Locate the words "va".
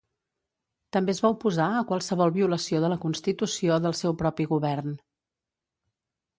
1.25-1.31